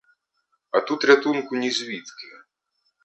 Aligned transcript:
А 0.71 0.81
тут 0.81 1.05
рятунку 1.05 1.55
нізвідки. 1.55 2.27